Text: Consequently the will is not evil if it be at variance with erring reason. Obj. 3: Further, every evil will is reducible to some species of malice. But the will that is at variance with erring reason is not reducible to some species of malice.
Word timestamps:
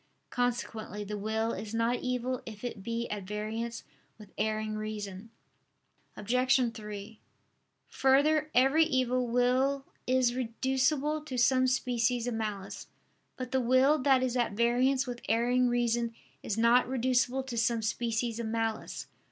Consequently 0.31 1.03
the 1.03 1.15
will 1.15 1.51
is 1.53 1.75
not 1.75 1.97
evil 1.99 2.41
if 2.47 2.63
it 2.63 2.81
be 2.81 3.07
at 3.11 3.21
variance 3.27 3.83
with 4.17 4.31
erring 4.35 4.73
reason. 4.75 5.29
Obj. 6.17 6.73
3: 6.73 7.19
Further, 7.87 8.49
every 8.55 8.83
evil 8.83 9.27
will 9.27 9.85
is 10.07 10.33
reducible 10.33 11.21
to 11.25 11.37
some 11.37 11.67
species 11.67 12.25
of 12.25 12.33
malice. 12.33 12.87
But 13.37 13.51
the 13.51 13.61
will 13.61 13.99
that 13.99 14.23
is 14.23 14.35
at 14.35 14.53
variance 14.53 15.05
with 15.05 15.21
erring 15.29 15.67
reason 15.69 16.15
is 16.41 16.57
not 16.57 16.89
reducible 16.89 17.43
to 17.43 17.55
some 17.55 17.83
species 17.83 18.39
of 18.39 18.47
malice. 18.47 19.05